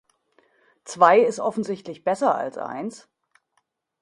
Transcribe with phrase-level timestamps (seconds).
[0.83, 3.07] Zwei ist offensichtlich besser als eins.